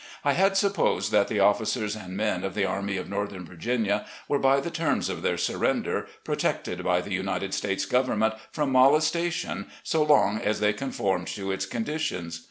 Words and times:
I 0.25 0.33
had 0.33 0.57
supposed 0.57 1.11
that 1.11 1.27
the 1.27 1.39
officers 1.41 1.95
and 1.95 2.17
men 2.17 2.43
of 2.43 2.55
the 2.55 2.65
Army 2.65 2.97
of 2.97 3.07
Northern 3.07 3.45
Virginia 3.45 4.07
were, 4.27 4.39
by 4.39 4.59
the 4.59 4.71
terms 4.71 5.09
of 5.09 5.21
their 5.21 5.37
surrender, 5.37 6.07
protected 6.23 6.83
by 6.83 7.01
the 7.01 7.13
United 7.13 7.53
States 7.53 7.85
Government 7.85 8.33
from 8.51 8.71
molestation 8.71 9.67
so 9.83 10.01
long 10.01 10.39
as 10.39 10.59
they 10.59 10.73
conformed 10.73 11.27
to 11.27 11.51
its 11.51 11.67
conditions. 11.67 12.39